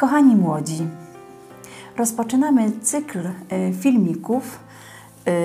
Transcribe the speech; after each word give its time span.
Kochani 0.00 0.36
młodzi, 0.36 0.88
rozpoczynamy 1.96 2.72
cykl 2.82 3.18
y, 3.18 3.74
filmików 3.80 4.58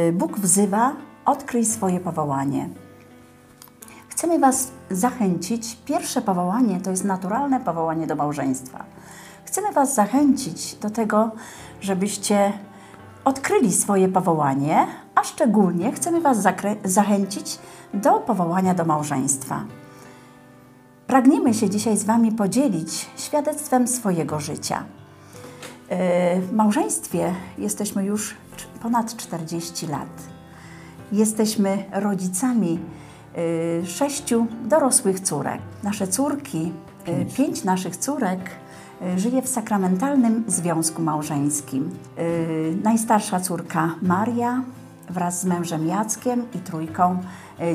y, 0.07 0.11
Bóg 0.11 0.39
wzywa, 0.39 0.93
odkryj 1.25 1.65
swoje 1.65 1.99
powołanie. 1.99 2.69
Chcemy 4.09 4.39
Was 4.39 4.71
zachęcić. 4.91 5.77
Pierwsze 5.85 6.21
powołanie 6.21 6.81
to 6.81 6.91
jest 6.91 7.03
naturalne 7.03 7.59
powołanie 7.59 8.07
do 8.07 8.15
małżeństwa. 8.15 8.83
Chcemy 9.45 9.71
Was 9.71 9.95
zachęcić 9.95 10.75
do 10.75 10.89
tego, 10.89 11.31
żebyście 11.81 12.53
odkryli 13.25 13.73
swoje 13.73 14.07
powołanie, 14.07 14.87
a 15.15 15.23
szczególnie 15.23 15.91
chcemy 15.91 16.21
Was 16.21 16.37
zachęcić 16.83 17.59
do 17.93 18.11
powołania 18.11 18.73
do 18.73 18.85
małżeństwa. 18.85 19.63
Pragniemy 21.15 21.53
się 21.53 21.69
dzisiaj 21.69 21.97
z 21.97 22.03
Wami 22.03 22.31
podzielić 22.31 23.05
świadectwem 23.17 23.87
swojego 23.87 24.39
życia. 24.39 24.83
E, 25.89 26.41
w 26.41 26.53
małżeństwie 26.53 27.33
jesteśmy 27.57 28.05
już 28.05 28.35
ponad 28.81 29.15
40 29.15 29.87
lat. 29.87 30.09
Jesteśmy 31.11 31.83
rodzicami 31.91 32.79
e, 33.81 33.85
sześciu 33.85 34.47
dorosłych 34.65 35.19
córek. 35.19 35.61
Nasze 35.83 36.07
córki, 36.07 36.71
e, 37.05 37.25
pięć 37.25 37.63
naszych 37.63 37.97
córek 37.97 38.39
żyje 39.17 39.41
w 39.41 39.47
sakramentalnym 39.47 40.43
związku 40.47 41.01
małżeńskim. 41.01 41.89
Najstarsza 42.83 43.39
córka 43.39 43.95
Maria 44.01 44.63
wraz 45.09 45.41
z 45.41 45.45
mężem 45.45 45.87
Jackiem 45.87 46.43
i 46.55 46.57
trójką 46.57 47.17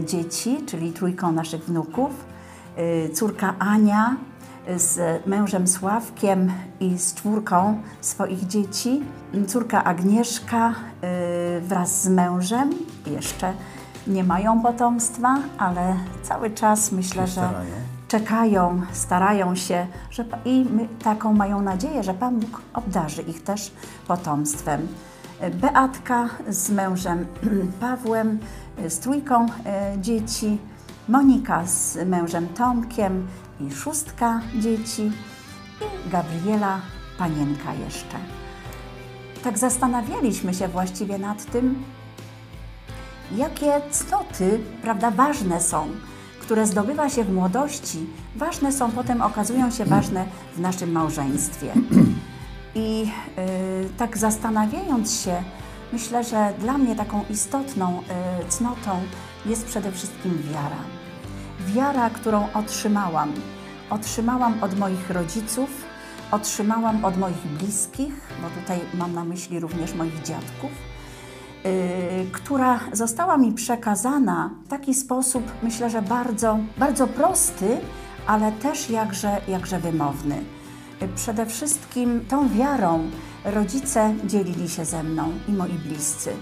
dzieci, 0.07 0.59
czyli 0.67 0.93
trójką 0.93 1.33
naszych 1.33 1.65
wnuków 1.65 2.30
córka 3.15 3.55
Ania 3.59 4.17
z 4.77 5.27
mężem 5.27 5.69
Sławkiem 5.69 6.53
i 6.81 6.99
z 6.99 7.15
czwórką 7.15 7.83
swoich 8.01 8.47
dzieci, 8.47 9.03
córka 9.47 9.85
Agnieszka 9.85 10.71
y, 10.71 11.61
wraz 11.61 12.03
z 12.03 12.09
mężem, 12.09 12.71
jeszcze 13.07 13.53
nie 14.07 14.25
mają 14.25 14.63
potomstwa, 14.63 15.39
ale 15.59 15.97
cały 16.23 16.51
czas 16.51 16.93
myślę, 16.93 17.27
że 17.27 17.51
czekają, 18.09 18.83
starają 18.93 19.55
się 19.55 19.87
że, 20.11 20.25
i 20.45 20.67
taką 21.05 21.33
mają 21.33 21.63
nadzieję, 21.63 22.03
że 22.03 22.15
Pan 22.15 22.41
Bóg 22.41 22.63
obdarzy 22.75 23.23
ich 23.23 23.43
też 23.43 23.73
potomstwem. 24.09 24.89
Beatka 25.55 26.29
z 26.49 26.71
mężem 26.71 27.27
Pawłem, 27.81 28.39
z 28.89 28.99
trójką 28.99 29.47
y, 29.47 29.49
dzieci, 30.01 30.59
Monika 31.09 31.67
z 31.67 32.09
mężem 32.09 32.49
Tomkiem 32.49 33.27
i 33.61 33.71
szóstka 33.71 34.41
dzieci 34.59 35.13
i 35.81 36.11
Gabriela, 36.11 36.81
panienka 37.19 37.75
jeszcze. 37.75 38.17
Tak 39.45 39.59
zastanawialiśmy 39.59 40.55
się 40.55 40.69
właściwie 40.69 41.19
nad 41.19 41.45
tym, 41.45 41.83
jakie 43.37 43.81
cnoty, 43.91 44.61
prawda, 44.83 45.11
ważne 45.11 45.61
są, 45.61 45.89
które 46.41 46.67
zdobywa 46.67 47.09
się 47.09 47.25
w 47.25 47.33
młodości, 47.33 48.07
ważne 48.37 48.73
są, 48.73 48.91
potem 48.91 49.23
okazują 49.23 49.71
się 49.71 49.85
ważne 49.85 50.25
w 50.57 50.61
naszym 50.61 50.93
małżeństwie. 50.93 51.73
I 52.75 53.01
yy, 53.01 53.07
tak 53.99 54.19
zastanawiając 54.19 55.21
się, 55.21 55.43
myślę, 55.93 56.25
że 56.25 56.53
dla 56.59 56.79
mnie 56.79 56.97
taką 56.97 57.25
istotną 57.31 58.03
yy, 58.41 58.49
cnotą 58.49 59.01
jest 59.47 59.67
przede 59.67 59.93
wszystkim 59.93 60.43
wiara 60.53 61.01
wiara, 61.67 62.11
którą 62.11 62.49
otrzymałam. 62.55 63.33
Otrzymałam 63.91 64.65
od 64.65 64.79
moich 64.79 65.11
rodziców, 65.11 65.85
otrzymałam 66.31 67.05
od 67.05 67.17
moich 67.17 67.47
bliskich, 67.59 68.15
bo 68.43 68.61
tutaj 68.61 68.81
mam 68.95 69.15
na 69.15 69.25
myśli 69.25 69.61
również 69.61 69.95
moich 69.95 70.23
dziadków, 70.23 70.71
yy, 71.65 71.71
która 72.33 72.81
została 72.93 73.37
mi 73.37 73.53
przekazana 73.53 74.51
w 74.65 74.69
taki 74.69 74.95
sposób, 74.95 75.53
myślę, 75.63 75.91
że 75.91 76.03
bardzo, 76.03 76.59
bardzo 76.79 77.07
prosty, 77.07 77.77
ale 78.27 78.53
też 78.53 78.91
jakże, 78.91 79.41
jakże 79.49 79.79
wymowny. 79.79 80.45
Przede 81.17 81.47
wszystkim 81.47 82.25
tą 82.29 82.49
wiarą 82.49 83.11
rodzice 83.45 84.15
dzielili 84.25 84.69
się 84.69 84.85
ze 84.85 85.03
mną 85.03 85.33
i 85.49 85.53
moi 85.53 85.73
bliscy. 85.73 86.33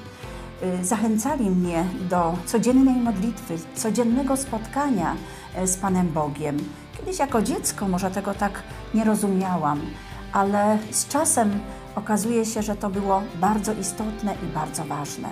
Y, 0.62 0.84
zachęcali 0.84 1.50
mnie 1.50 1.84
do 2.10 2.34
codziennej 2.46 2.94
modlitwy, 2.94 3.58
codziennego 3.74 4.36
spotkania 4.36 5.16
e, 5.54 5.66
z 5.66 5.76
Panem 5.76 6.08
Bogiem. 6.12 6.56
Kiedyś 6.98 7.18
jako 7.18 7.42
dziecko 7.42 7.88
może 7.88 8.10
tego 8.10 8.34
tak 8.34 8.62
nie 8.94 9.04
rozumiałam, 9.04 9.80
ale 10.32 10.78
z 10.90 11.08
czasem 11.08 11.60
okazuje 11.94 12.44
się, 12.46 12.62
że 12.62 12.76
to 12.76 12.90
było 12.90 13.22
bardzo 13.40 13.72
istotne 13.72 14.34
i 14.34 14.54
bardzo 14.54 14.84
ważne. 14.84 15.28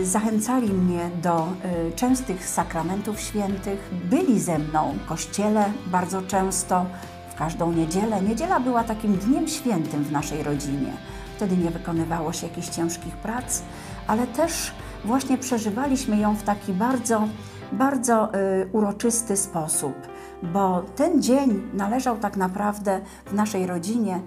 Y, 0.00 0.06
zachęcali 0.06 0.68
mnie 0.68 1.10
do 1.22 1.48
y, 1.88 1.92
częstych 1.92 2.48
sakramentów 2.48 3.20
świętych, 3.20 3.90
byli 4.04 4.40
ze 4.40 4.58
mną 4.58 4.94
w 5.04 5.08
kościele 5.08 5.72
bardzo 5.86 6.22
często, 6.22 6.86
w 7.30 7.34
każdą 7.34 7.72
niedzielę. 7.72 8.22
Niedziela 8.22 8.60
była 8.60 8.84
takim 8.84 9.16
dniem 9.16 9.48
świętym 9.48 10.04
w 10.04 10.12
naszej 10.12 10.42
rodzinie. 10.42 10.92
Wtedy 11.36 11.56
nie 11.56 11.70
wykonywało 11.70 12.32
się 12.32 12.46
jakichś 12.46 12.68
ciężkich 12.68 13.16
prac, 13.16 13.62
ale 14.08 14.26
też 14.26 14.74
właśnie 15.04 15.38
przeżywaliśmy 15.38 16.16
ją 16.16 16.34
w 16.34 16.42
taki 16.42 16.72
bardzo, 16.72 17.28
bardzo 17.72 18.34
y, 18.34 18.68
uroczysty 18.72 19.36
sposób, 19.36 19.94
bo 20.42 20.82
ten 20.96 21.22
dzień 21.22 21.70
należał 21.74 22.16
tak 22.16 22.36
naprawdę 22.36 23.00
w 23.26 23.34
naszej 23.34 23.66
rodzinie, 23.66 24.20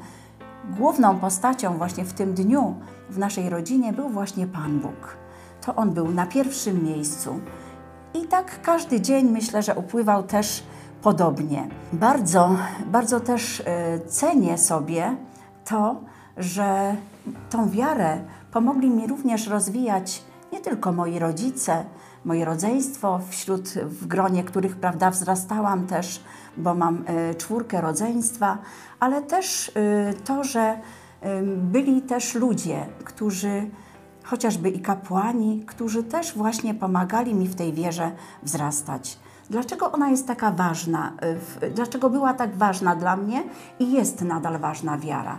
główną 0.77 1.19
postacią 1.19 1.77
właśnie 1.77 2.05
w 2.05 2.13
tym 2.13 2.33
dniu 2.33 2.75
w 3.09 3.17
naszej 3.17 3.49
rodzinie 3.49 3.93
był 3.93 4.09
właśnie 4.09 4.47
Pan 4.47 4.79
Bóg. 4.79 5.17
To 5.65 5.75
On 5.75 5.91
był 5.91 6.11
na 6.11 6.25
pierwszym 6.25 6.83
miejscu. 6.83 7.39
I 8.13 8.27
tak 8.27 8.61
każdy 8.61 9.01
dzień 9.01 9.29
myślę, 9.29 9.63
że 9.63 9.75
upływał 9.75 10.23
też 10.23 10.63
podobnie. 11.01 11.67
Bardzo, 11.93 12.55
bardzo 12.85 13.19
też 13.19 13.59
y, 13.59 13.63
cenię 14.07 14.57
sobie 14.57 15.15
to, 15.65 15.95
że 16.37 16.95
tą 17.49 17.69
wiarę 17.69 18.21
pomogli 18.51 18.89
mi 18.89 19.07
również 19.07 19.47
rozwijać 19.47 20.23
nie 20.51 20.59
tylko 20.59 20.91
moi 20.91 21.19
rodzice, 21.19 21.85
moje 22.25 22.45
rodzeństwo, 22.45 23.19
wśród, 23.29 23.69
w 23.69 24.07
gronie 24.07 24.43
których 24.43 24.75
prawda, 24.75 25.11
wzrastałam 25.11 25.87
też, 25.87 26.23
bo 26.57 26.75
mam 26.75 27.03
y, 27.31 27.35
czwórkę 27.35 27.81
rodzeństwa, 27.81 28.57
ale 28.99 29.21
też 29.21 29.67
y, 29.69 29.73
to, 30.23 30.43
że 30.43 30.73
y, 30.73 31.27
byli 31.57 32.01
też 32.01 32.35
ludzie, 32.35 32.85
którzy 33.03 33.69
chociażby 34.23 34.69
i 34.69 34.79
kapłani, 34.79 35.63
którzy 35.65 36.03
też 36.03 36.37
właśnie 36.37 36.73
pomagali 36.73 37.35
mi 37.35 37.47
w 37.47 37.55
tej 37.55 37.73
wierze 37.73 38.11
wzrastać. 38.43 39.19
Dlaczego 39.49 39.91
ona 39.91 40.09
jest 40.09 40.27
taka 40.27 40.51
ważna? 40.51 41.13
Dlaczego 41.75 42.09
była 42.09 42.33
tak 42.33 42.55
ważna 42.55 42.95
dla 42.95 43.15
mnie 43.15 43.43
i 43.79 43.91
jest 43.91 44.21
nadal 44.21 44.59
ważna 44.59 44.97
wiara? 44.97 45.37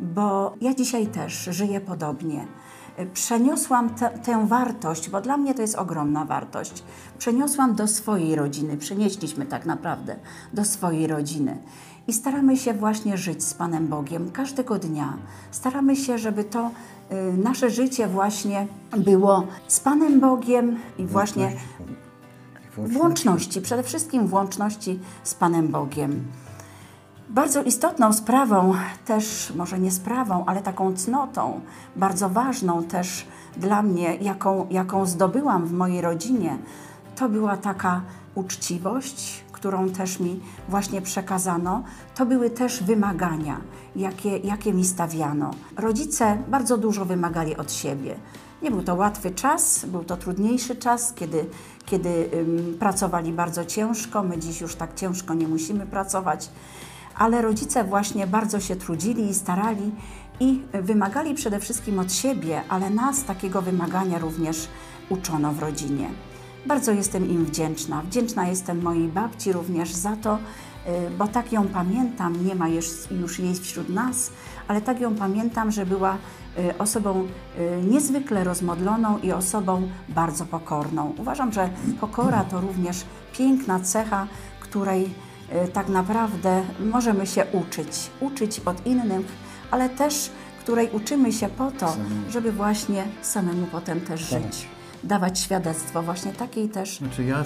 Bo 0.00 0.54
ja 0.60 0.74
dzisiaj 0.74 1.06
też 1.06 1.48
żyję 1.50 1.80
podobnie. 1.80 2.46
Przeniosłam 3.14 3.90
te, 3.90 4.10
tę 4.10 4.46
wartość, 4.46 5.10
bo 5.10 5.20
dla 5.20 5.36
mnie 5.36 5.54
to 5.54 5.62
jest 5.62 5.74
ogromna 5.74 6.24
wartość. 6.24 6.82
Przeniosłam 7.18 7.74
do 7.74 7.88
swojej 7.88 8.36
rodziny, 8.36 8.76
przenieśliśmy 8.76 9.46
tak 9.46 9.66
naprawdę 9.66 10.16
do 10.52 10.64
swojej 10.64 11.06
rodziny. 11.06 11.58
I 12.08 12.12
staramy 12.12 12.56
się 12.56 12.74
właśnie 12.74 13.16
żyć 13.16 13.44
z 13.44 13.54
Panem 13.54 13.88
Bogiem 13.88 14.30
każdego 14.30 14.78
dnia. 14.78 15.16
Staramy 15.50 15.96
się, 15.96 16.18
żeby 16.18 16.44
to 16.44 16.70
y, 17.12 17.36
nasze 17.36 17.70
życie 17.70 18.08
właśnie 18.08 18.66
było 18.96 19.46
z 19.68 19.80
Panem 19.80 20.20
Bogiem 20.20 20.78
i 20.98 21.06
właśnie 21.06 21.52
w 22.78 22.96
łączności, 22.96 23.60
przede 23.60 23.82
wszystkim 23.82 24.26
w 24.26 24.34
łączności 24.34 24.98
z 25.24 25.34
Panem 25.34 25.68
Bogiem. 25.68 26.24
Bardzo 27.36 27.62
istotną 27.62 28.12
sprawą, 28.12 28.74
też 29.06 29.52
może 29.56 29.78
nie 29.78 29.90
sprawą, 29.90 30.44
ale 30.46 30.62
taką 30.62 30.96
cnotą, 30.96 31.60
bardzo 31.96 32.28
ważną 32.28 32.84
też 32.84 33.26
dla 33.56 33.82
mnie, 33.82 34.16
jaką, 34.16 34.66
jaką 34.70 35.06
zdobyłam 35.06 35.66
w 35.66 35.72
mojej 35.72 36.00
rodzinie, 36.00 36.58
to 37.16 37.28
była 37.28 37.56
taka 37.56 38.00
uczciwość, 38.34 39.44
którą 39.52 39.88
też 39.88 40.20
mi 40.20 40.40
właśnie 40.68 41.02
przekazano. 41.02 41.82
To 42.14 42.26
były 42.26 42.50
też 42.50 42.82
wymagania, 42.82 43.60
jakie, 43.96 44.38
jakie 44.38 44.72
mi 44.72 44.84
stawiano. 44.84 45.50
Rodzice 45.76 46.38
bardzo 46.48 46.78
dużo 46.78 47.04
wymagali 47.04 47.56
od 47.56 47.72
siebie. 47.72 48.16
Nie 48.62 48.70
był 48.70 48.82
to 48.82 48.94
łatwy 48.94 49.30
czas, 49.30 49.84
był 49.84 50.04
to 50.04 50.16
trudniejszy 50.16 50.76
czas, 50.76 51.12
kiedy, 51.12 51.46
kiedy 51.86 52.30
um, 52.32 52.78
pracowali 52.78 53.32
bardzo 53.32 53.64
ciężko. 53.64 54.22
My 54.22 54.38
dziś 54.38 54.60
już 54.60 54.74
tak 54.74 54.94
ciężko 54.94 55.34
nie 55.34 55.48
musimy 55.48 55.86
pracować 55.86 56.50
ale 57.18 57.42
rodzice 57.42 57.84
właśnie 57.84 58.26
bardzo 58.26 58.60
się 58.60 58.76
trudzili 58.76 59.28
i 59.28 59.34
starali 59.34 59.92
i 60.40 60.62
wymagali 60.72 61.34
przede 61.34 61.60
wszystkim 61.60 61.98
od 61.98 62.12
siebie, 62.12 62.62
ale 62.68 62.90
nas 62.90 63.24
takiego 63.24 63.62
wymagania 63.62 64.18
również 64.18 64.68
uczono 65.08 65.52
w 65.52 65.58
rodzinie. 65.58 66.08
Bardzo 66.66 66.92
jestem 66.92 67.30
im 67.30 67.44
wdzięczna. 67.44 68.02
Wdzięczna 68.02 68.48
jestem 68.48 68.82
mojej 68.82 69.08
babci 69.08 69.52
również 69.52 69.92
za 69.92 70.16
to, 70.16 70.38
bo 71.18 71.28
tak 71.28 71.52
ją 71.52 71.68
pamiętam, 71.68 72.46
nie 72.46 72.54
ma 72.54 72.68
już 73.10 73.38
jej 73.38 73.54
wśród 73.54 73.88
nas, 73.88 74.30
ale 74.68 74.80
tak 74.80 75.00
ją 75.00 75.14
pamiętam, 75.14 75.70
że 75.70 75.86
była 75.86 76.16
osobą 76.78 77.26
niezwykle 77.90 78.44
rozmodloną 78.44 79.18
i 79.18 79.32
osobą 79.32 79.88
bardzo 80.08 80.44
pokorną. 80.44 81.14
Uważam, 81.18 81.52
że 81.52 81.70
pokora 82.00 82.44
to 82.44 82.60
również 82.60 83.04
piękna 83.38 83.80
cecha, 83.80 84.26
której 84.60 85.14
tak 85.72 85.88
naprawdę 85.88 86.62
możemy 86.80 87.26
się 87.26 87.44
uczyć. 87.52 88.10
Uczyć 88.20 88.60
od 88.64 88.86
innych, 88.86 89.26
ale 89.70 89.88
też 89.88 90.30
której 90.66 90.90
uczymy 90.92 91.32
się 91.32 91.48
po 91.48 91.70
to, 91.70 91.96
żeby 92.30 92.52
właśnie 92.52 93.04
samemu 93.22 93.66
potem 93.66 94.00
też 94.00 94.30
Tak. 94.30 94.42
żyć. 94.42 94.66
Dawać 95.04 95.40
świadectwo 95.40 96.02
właśnie 96.02 96.32
takiej 96.32 96.68
też 96.68 96.98
Znaczy 96.98 97.24
ja 97.24 97.44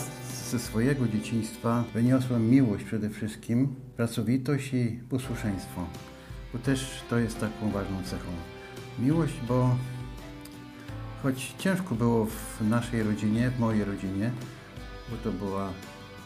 ze 0.50 0.58
swojego 0.58 1.08
dzieciństwa 1.08 1.84
wyniosłem 1.94 2.50
miłość 2.50 2.84
przede 2.84 3.10
wszystkim, 3.10 3.74
pracowitość 3.96 4.74
i 4.74 5.00
posłuszeństwo. 5.10 5.86
Bo 6.52 6.58
też 6.58 7.02
to 7.10 7.18
jest 7.18 7.40
taką 7.40 7.70
ważną 7.70 8.02
cechą. 8.04 8.30
Miłość, 8.98 9.34
bo 9.48 9.76
choć 11.22 11.54
ciężko 11.58 11.94
było 11.94 12.26
w 12.26 12.68
naszej 12.68 13.02
rodzinie, 13.02 13.50
w 13.50 13.60
mojej 13.60 13.84
rodzinie, 13.84 14.30
bo 15.10 15.16
to 15.30 15.38
była 15.38 15.68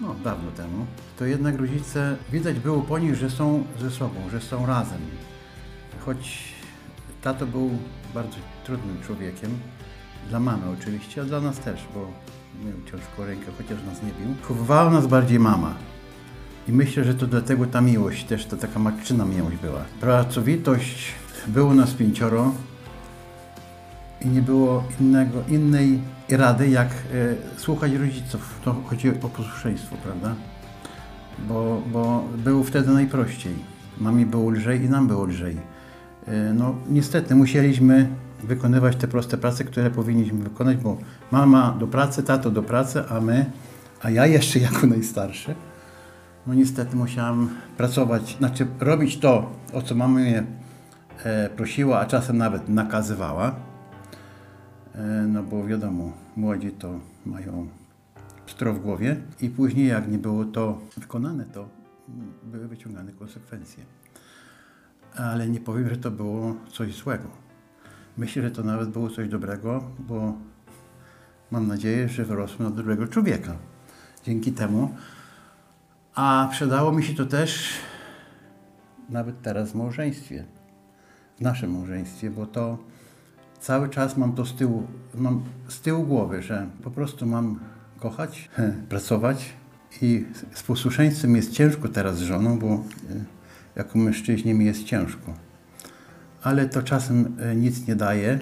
no, 0.01 0.15
dawno 0.25 0.51
temu, 0.51 0.87
to 1.19 1.25
jednak 1.25 1.61
rodzice 1.61 2.17
widać 2.33 2.59
było 2.59 2.83
po 2.83 2.99
nich, 2.99 3.15
że 3.15 3.31
są 3.31 3.65
ze 3.81 3.91
sobą, 3.91 4.15
że 4.33 4.41
są 4.41 4.67
razem. 4.67 5.01
Choć 6.01 6.55
tato 7.23 7.47
był 7.47 7.71
bardzo 8.15 8.37
trudnym 8.65 9.03
człowiekiem, 9.07 9.51
dla 10.29 10.41
mamy 10.41 10.63
oczywiście, 10.81 11.23
a 11.23 11.25
dla 11.25 11.41
nas 11.41 11.59
też, 11.59 11.81
bo 11.95 12.01
miał 12.65 12.79
ciężką 12.91 13.27
rękę, 13.27 13.47
chociaż 13.59 13.85
nas 13.87 14.03
nie 14.03 14.09
bił. 14.09 14.35
Chowywała 14.43 14.91
nas 14.91 15.07
bardziej 15.07 15.39
mama. 15.39 15.75
I 16.69 16.73
myślę, 16.73 17.05
że 17.05 17.15
to 17.15 17.27
dlatego 17.27 17.67
ta 17.67 17.81
miłość 17.81 18.25
też, 18.25 18.47
to 18.47 18.57
taka 18.57 18.79
matczyna 18.79 19.25
miłość 19.25 19.57
była. 19.57 19.81
Pracowitość, 20.01 21.13
było 21.47 21.75
nas 21.75 21.93
pięcioro 21.93 22.53
i 24.25 24.29
nie 24.29 24.43
było 24.43 24.85
innego, 25.01 25.43
innej 25.49 26.01
rady, 26.31 26.69
jak 26.69 26.89
e, 26.89 26.93
słuchać 27.57 27.93
rodziców. 27.93 28.61
To 28.65 28.75
chodzi 28.87 29.11
o 29.11 29.13
posłuszeństwo, 29.13 29.97
prawda? 30.03 30.35
Bo, 31.49 31.83
bo 31.93 32.25
było 32.39 32.65
wtedy 32.65 32.91
najprościej. 32.91 33.55
Mamie 33.99 34.27
było 34.27 34.51
lżej 34.51 34.83
i 34.83 34.89
nam 34.89 35.09
było 35.09 35.25
lżej. 35.25 35.57
E, 36.27 36.53
no 36.55 36.75
niestety 36.89 37.35
musieliśmy 37.35 38.09
wykonywać 38.43 38.97
te 38.97 39.09
proste 39.09 39.37
prace, 39.39 39.65
które 39.65 39.91
powinniśmy 39.91 40.39
wykonać, 40.39 40.77
bo 40.77 40.99
mama 41.31 41.77
do 41.81 41.87
pracy, 41.87 42.23
tato 42.23 42.51
do 42.51 42.63
pracy, 42.63 43.03
a 43.09 43.21
my, 43.21 43.47
a 44.03 44.11
ja 44.11 44.27
jeszcze 44.27 44.59
jako 44.59 44.87
najstarszy, 44.87 45.55
no 46.47 46.55
niestety 46.55 46.97
musiałam 46.97 47.49
pracować, 47.77 48.37
znaczy 48.39 48.67
robić 48.81 49.19
to, 49.19 49.51
o 49.73 49.83
co 49.83 49.95
mama 49.95 50.21
mnie 50.21 50.45
e, 51.25 51.49
prosiła, 51.49 52.01
a 52.01 52.07
czasem 52.07 52.39
nawet 52.39 52.69
nakazywała. 52.69 53.55
E, 54.95 55.27
no 55.29 55.43
bo 55.43 55.67
wiadomo, 55.67 56.13
młodzi 56.37 56.71
to 56.71 57.01
mają 57.27 57.69
pstro 58.47 58.75
w 58.75 58.81
głowie 58.81 59.17
i 59.41 59.49
później 59.49 59.87
jak 59.87 60.09
nie 60.09 60.19
było 60.19 60.45
to 60.45 60.81
wykonane, 60.97 61.45
to 61.45 61.69
były 62.43 62.69
wyciągane 62.69 63.13
konsekwencje. 63.13 63.85
Ale 65.17 65.49
nie 65.49 65.61
powiem, 65.61 65.89
że 65.89 65.97
to 65.97 66.11
było 66.11 66.55
coś 66.73 66.95
złego. 66.95 67.29
Myślę, 68.17 68.43
że 68.43 68.51
to 68.51 68.63
nawet 68.63 68.91
było 68.91 69.11
coś 69.11 69.29
dobrego, 69.29 69.85
bo 69.99 70.35
mam 71.51 71.69
nadzieję, 71.69 72.09
że 72.09 72.25
wyrosłem 72.25 72.69
na 72.71 72.77
dobrego 72.77 73.09
człowieka. 73.09 73.57
Dzięki 74.25 74.53
temu. 74.53 74.95
A 76.15 76.49
przydało 76.51 76.93
mi 76.93 77.03
się 77.03 77.15
to 77.15 77.27
też 77.27 77.73
nawet 79.09 79.43
teraz 79.43 79.73
w 79.73 79.75
małżeństwie. 79.75 80.45
W 81.39 81.41
naszym 81.41 81.73
małżeństwie, 81.73 82.31
bo 82.31 82.47
to 82.47 82.79
cały 83.65 83.89
czas 83.89 84.17
mam 84.17 84.33
to 84.33 84.47
z 84.47 84.55
tyłu, 84.55 84.87
mam 85.15 85.43
z 85.69 85.81
tyłu 85.81 86.05
głowy, 86.05 86.43
że 86.43 86.67
po 86.83 86.91
prostu 86.91 87.27
mam 87.27 87.61
kochać, 88.01 88.51
pracować 88.89 89.53
i 90.03 90.25
z 90.55 90.63
posłuszeństwem 90.63 91.37
jest 91.37 91.53
ciężko 91.53 91.89
teraz 91.89 92.19
z 92.19 92.23
żoną, 92.23 92.59
bo 92.59 92.69
e, 92.69 92.81
jako 93.77 93.99
mężczyźnie 93.99 94.55
mi 94.55 94.65
jest 94.65 94.85
ciężko. 94.85 95.35
Ale 96.43 96.69
to 96.69 96.83
czasem 96.83 97.37
e, 97.41 97.57
nic 97.57 97.87
nie 97.87 97.97
daje 97.97 98.39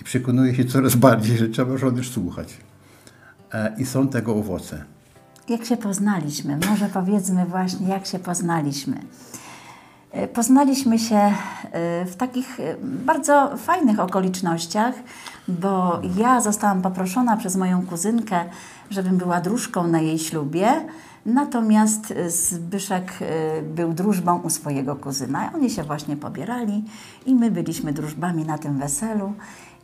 i 0.00 0.04
przekonuje 0.04 0.54
się 0.54 0.64
coraz 0.64 0.94
bardziej, 0.94 1.38
że 1.38 1.48
trzeba 1.48 1.76
żony 1.76 2.04
słuchać. 2.04 2.56
E, 3.52 3.76
I 3.78 3.86
są 3.86 4.08
tego 4.08 4.36
owoce. 4.36 4.84
Jak 5.48 5.64
się 5.64 5.76
poznaliśmy? 5.76 6.58
Może 6.70 6.88
powiedzmy 6.88 7.46
właśnie, 7.46 7.88
jak 7.88 8.06
się 8.06 8.18
poznaliśmy. 8.18 8.96
E, 10.14 10.28
Poznaliśmy 10.28 10.98
się 10.98 11.16
e, 11.16 11.34
w 12.04 12.16
takich 12.16 12.60
e, 12.60 12.76
bardzo 12.82 13.56
fajnych 13.56 14.00
okolicznościach, 14.00 14.94
bo 15.48 16.00
ja 16.16 16.40
zostałam 16.40 16.82
poproszona 16.82 17.36
przez 17.36 17.56
moją 17.56 17.86
kuzynkę, 17.86 18.44
żebym 18.90 19.16
była 19.16 19.40
dróżką 19.40 19.86
na 19.86 20.00
jej 20.00 20.18
ślubie, 20.18 20.68
natomiast 21.26 22.14
Zbyszek 22.26 23.12
był 23.62 23.92
drużbą 23.92 24.40
u 24.40 24.50
swojego 24.50 24.96
kuzyna. 24.96 25.50
Oni 25.54 25.70
się 25.70 25.82
właśnie 25.82 26.16
pobierali 26.16 26.84
i 27.26 27.34
my 27.34 27.50
byliśmy 27.50 27.92
drużbami 27.92 28.44
na 28.44 28.58
tym 28.58 28.78
weselu. 28.78 29.32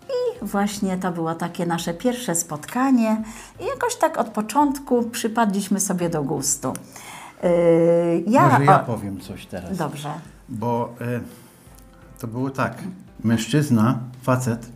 I 0.09 0.45
właśnie 0.47 0.99
to 0.99 1.13
było 1.13 1.35
takie 1.35 1.67
nasze 1.67 1.95
pierwsze 1.95 2.35
spotkanie 2.35 3.23
i 3.61 3.65
jakoś 3.65 3.97
tak 3.97 4.19
od 4.19 4.29
początku 4.29 5.03
przypadliśmy 5.03 5.81
sobie 5.81 6.11
do 6.11 6.23
gustu. 6.23 6.73
Yy, 7.43 8.25
ja, 8.27 8.49
Może 8.49 8.65
ja 8.65 8.79
powiem 8.79 9.21
coś 9.21 9.47
teraz. 9.47 9.79
Dobrze. 9.79 10.09
Bo 10.49 10.95
e, 11.01 11.21
to 12.19 12.27
było 12.27 12.51
tak. 12.51 12.83
Mężczyzna, 13.25 13.99
facet, 14.23 14.71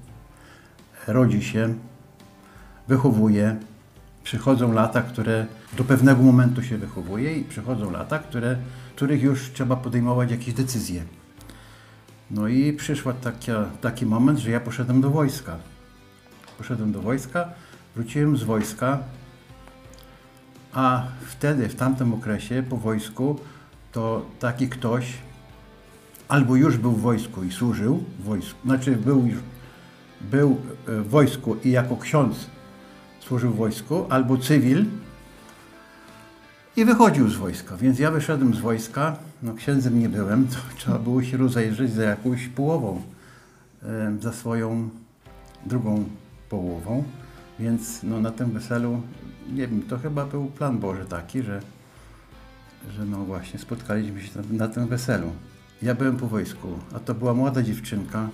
rodzi 1.08 1.42
się, 1.42 1.74
wychowuje, 2.88 3.56
przychodzą 4.22 4.72
lata, 4.72 5.02
które 5.02 5.46
do 5.76 5.84
pewnego 5.84 6.22
momentu 6.22 6.62
się 6.62 6.78
wychowuje 6.78 7.38
i 7.38 7.44
przychodzą 7.44 7.90
lata, 7.90 8.18
które, 8.18 8.56
których 8.96 9.22
już 9.22 9.52
trzeba 9.52 9.76
podejmować 9.76 10.30
jakieś 10.30 10.54
decyzje. 10.54 11.02
No 12.30 12.48
i 12.48 12.72
przyszła 12.72 13.12
taka, 13.12 13.64
taki 13.80 14.06
moment, 14.06 14.38
że 14.38 14.50
ja 14.50 14.60
poszedłem 14.60 15.00
do 15.00 15.10
wojska. 15.10 15.56
Poszedłem 16.58 16.92
do 16.92 17.02
wojska, 17.02 17.48
wróciłem 17.94 18.36
z 18.36 18.42
wojska, 18.42 18.98
a 20.74 21.02
wtedy, 21.26 21.68
w 21.68 21.74
tamtym 21.74 22.14
okresie, 22.14 22.62
po 22.70 22.76
wojsku, 22.76 23.38
to 23.92 24.26
taki 24.40 24.68
ktoś 24.68 25.12
albo 26.28 26.56
już 26.56 26.76
był 26.76 26.92
w 26.92 27.00
wojsku 27.00 27.44
i 27.44 27.52
służył 27.52 28.04
w 28.18 28.24
wojsku, 28.24 28.58
znaczy 28.64 28.96
był 28.96 29.26
już 29.26 29.38
był 30.20 30.56
e, 30.88 31.00
w 31.00 31.08
wojsku 31.08 31.56
i 31.64 31.70
jako 31.70 31.96
ksiądz 31.96 32.46
służył 33.20 33.50
w 33.50 33.56
wojsku, 33.56 34.06
albo 34.08 34.38
cywil 34.38 34.84
i 36.76 36.84
wychodził 36.84 37.28
z 37.28 37.36
wojska. 37.36 37.76
Więc 37.76 37.98
ja 37.98 38.10
wyszedłem 38.10 38.54
z 38.54 38.58
wojska, 38.58 39.16
no 39.42 39.54
księdzem 39.54 40.00
nie 40.00 40.08
byłem, 40.08 40.48
to 40.48 40.56
trzeba 40.78 40.98
było 40.98 41.22
się 41.22 41.36
rozejrzeć 41.36 41.92
za 41.92 42.02
jakąś 42.02 42.48
połową, 42.48 43.02
e, 43.82 44.16
za 44.20 44.32
swoją 44.32 44.88
drugą 45.66 46.04
połową. 46.48 47.04
Więc 47.58 48.02
no, 48.02 48.20
na 48.20 48.30
tym 48.30 48.50
weselu, 48.50 49.02
nie 49.52 49.68
wiem, 49.68 49.82
to 49.82 49.98
chyba 49.98 50.26
był 50.26 50.46
plan 50.46 50.78
Boży 50.78 51.04
taki, 51.04 51.42
że, 51.42 51.60
że 52.90 53.04
no 53.04 53.24
właśnie 53.24 53.58
spotkaliśmy 53.58 54.22
się 54.22 54.30
na, 54.50 54.68
tym 54.68 54.86
weselu. 54.86 55.30
Ja 55.82 55.94
byłem 55.94 56.16
po 56.16 56.26
wojsku, 56.26 56.68
a 56.94 56.98
to 56.98 57.14
była 57.14 57.34
młoda 57.34 57.62
dziewczynka, 57.62 58.28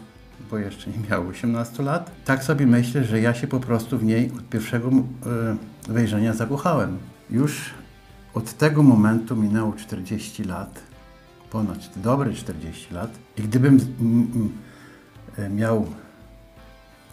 bo 0.51 0.59
jeszcze 0.59 0.91
nie 0.91 1.09
miała 1.11 1.27
18 1.27 1.83
lat. 1.83 2.11
Tak 2.25 2.45
sobie 2.45 2.67
myślę, 2.67 3.05
że 3.05 3.21
ja 3.21 3.35
się 3.35 3.47
po 3.47 3.61
prostu 3.61 3.99
w 3.99 4.05
niej 4.05 4.31
od 4.37 4.49
pierwszego 4.49 4.89
e, 4.89 4.93
wejrzenia 5.93 6.35
zakochałem. 6.35 6.99
Już 7.31 7.71
od 8.35 8.53
tego 8.53 8.83
momentu 8.83 9.37
minęło 9.37 9.73
40 9.73 10.45
lat, 10.45 10.83
ponad 11.51 11.79
dobre 11.97 12.33
40 12.33 12.95
lat. 12.95 13.11
I 13.39 13.43
gdybym 13.43 13.79
e, 15.37 15.49
miał 15.49 15.87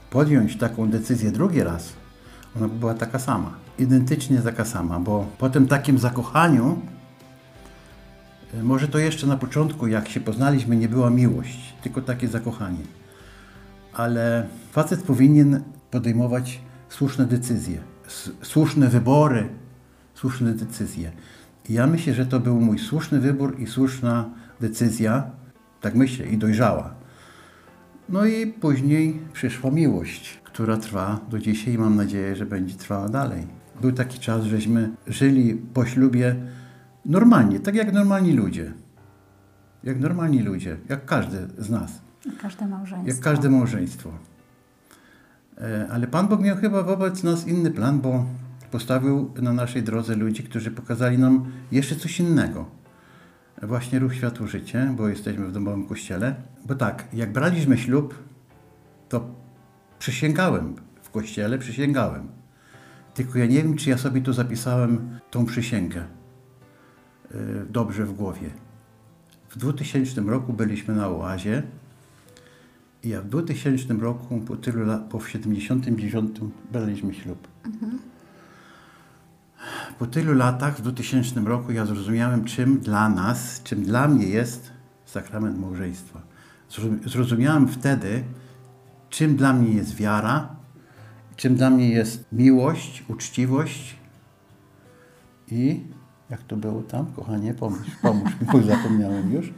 podjąć 0.09 0.57
taką 0.57 0.89
decyzję 0.89 1.31
drugi 1.31 1.63
raz, 1.63 1.93
ona 2.57 2.67
by 2.67 2.79
była 2.79 2.93
taka 2.93 3.19
sama. 3.19 3.51
Identycznie 3.79 4.37
taka 4.37 4.65
sama, 4.65 4.99
bo 4.99 5.27
po 5.37 5.49
tym 5.49 5.67
takim 5.67 5.97
zakochaniu, 5.97 6.81
e, 8.53 8.63
może 8.63 8.87
to 8.87 8.99
jeszcze 8.99 9.27
na 9.27 9.37
początku, 9.37 9.87
jak 9.87 10.09
się 10.09 10.19
poznaliśmy, 10.19 10.75
nie 10.75 10.89
była 10.89 11.09
miłość, 11.09 11.75
tylko 11.81 12.01
takie 12.01 12.27
zakochanie. 12.27 12.83
Ale 13.93 14.47
facet 14.71 15.03
powinien 15.03 15.63
podejmować 15.91 16.61
słuszne 16.89 17.25
decyzje, 17.25 17.77
słuszne 18.41 18.87
wybory, 18.87 19.49
słuszne 20.13 20.53
decyzje. 20.53 21.11
I 21.69 21.73
ja 21.73 21.87
myślę, 21.87 22.13
że 22.13 22.25
to 22.25 22.39
był 22.39 22.61
mój 22.61 22.79
słuszny 22.79 23.19
wybór 23.19 23.59
i 23.59 23.67
słuszna 23.67 24.29
decyzja, 24.61 25.23
tak 25.81 25.95
myślę, 25.95 26.25
i 26.25 26.37
dojrzała. 26.37 26.93
No 28.09 28.25
i 28.25 28.47
później 28.47 29.19
przyszła 29.33 29.71
miłość, 29.71 30.39
która 30.57 30.77
trwa 30.77 31.19
do 31.29 31.39
dzisiaj 31.39 31.73
i 31.73 31.77
mam 31.77 31.95
nadzieję, 31.95 32.35
że 32.35 32.45
będzie 32.45 32.75
trwała 32.75 33.09
dalej. 33.09 33.47
Był 33.81 33.91
taki 33.91 34.19
czas, 34.19 34.43
żeśmy 34.43 34.89
żyli 35.07 35.55
po 35.73 35.85
ślubie 35.85 36.35
normalnie, 37.05 37.59
tak 37.59 37.75
jak 37.75 37.93
normalni 37.93 38.33
ludzie. 38.33 38.73
Jak 39.83 39.99
normalni 39.99 40.41
ludzie, 40.41 40.77
jak 40.89 41.05
każdy 41.05 41.47
z 41.57 41.69
nas. 41.69 42.01
Jak 42.25 42.37
każde 42.37 42.67
małżeństwo. 42.67 43.07
Jak 43.07 43.19
każde 43.19 43.49
małżeństwo. 43.49 44.09
E, 45.57 45.87
Ale 45.91 46.07
Pan 46.07 46.27
Bóg 46.27 46.41
miał 46.41 46.57
chyba 46.57 46.83
wobec 46.83 47.23
nas 47.23 47.47
inny 47.47 47.71
plan, 47.71 48.01
bo 48.01 48.25
postawił 48.71 49.31
na 49.41 49.53
naszej 49.53 49.83
drodze 49.83 50.15
ludzi, 50.15 50.43
którzy 50.43 50.71
pokazali 50.71 51.17
nam 51.17 51.51
jeszcze 51.71 51.95
coś 51.95 52.19
innego. 52.19 52.65
Właśnie 53.61 53.99
ruch 53.99 54.15
Światło 54.15 54.47
Życie, 54.47 54.93
bo 54.97 55.07
jesteśmy 55.07 55.45
w 55.45 55.51
domowym 55.51 55.87
kościele. 55.87 56.35
Bo 56.65 56.75
tak, 56.75 57.07
jak 57.13 57.31
braliśmy 57.31 57.77
ślub, 57.77 58.15
to 59.09 59.46
przysięgałem 59.99 60.75
w 61.01 61.09
kościele, 61.09 61.57
przysięgałem. 61.57 62.27
Tylko 63.13 63.39
ja 63.39 63.45
nie 63.45 63.63
wiem, 63.63 63.75
czy 63.75 63.89
ja 63.89 63.97
sobie 63.97 64.21
tu 64.21 64.33
zapisałem 64.33 65.19
tą 65.31 65.45
przysięgę 65.45 66.03
e, 67.31 67.37
dobrze 67.69 68.05
w 68.05 68.13
głowie. 68.13 68.49
W 69.49 69.57
2000 69.57 70.21
roku 70.21 70.53
byliśmy 70.53 70.95
na 70.95 71.09
oazie 71.09 71.63
i 73.03 73.09
ja 73.09 73.21
w 73.21 73.27
2000 73.29 73.93
roku, 73.93 74.39
po 74.39 74.55
tylu 74.55 74.85
lat, 74.85 75.01
po 75.01 75.21
79 75.21 76.37
braliśmy 76.71 77.13
ślub. 77.13 77.47
Po 79.99 80.05
tylu 80.07 80.33
latach, 80.33 80.77
w 80.77 80.81
2000 80.81 81.39
roku, 81.39 81.71
ja 81.71 81.85
zrozumiałem, 81.85 82.43
czym 82.45 82.79
dla 82.79 83.09
nas, 83.09 83.63
czym 83.63 83.83
dla 83.83 84.07
mnie 84.07 84.27
jest 84.27 84.71
sakrament 85.05 85.59
małżeństwa. 85.59 86.21
Zrozum- 86.71 87.09
Zrozumiałem 87.09 87.67
wtedy, 87.67 88.23
czym 89.09 89.35
dla 89.35 89.53
mnie 89.53 89.73
jest 89.73 89.95
wiara, 89.95 90.55
czym 91.35 91.55
dla 91.55 91.69
mnie 91.69 91.89
jest 91.89 92.25
miłość, 92.31 93.03
uczciwość 93.07 93.95
i 95.51 95.83
jak 96.29 96.43
to 96.43 96.55
było 96.57 96.81
tam, 96.81 97.05
kochanie, 97.05 97.53
pomóż, 97.53 97.79
pomóż 98.01 98.31
mi, 98.41 98.47
bo 98.51 98.61
zapomniałem 98.61 99.33
już. 99.33 99.53